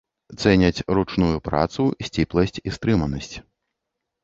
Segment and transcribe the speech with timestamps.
[0.43, 3.33] Цэняць ручную працу, сціпласць і стрыманасць.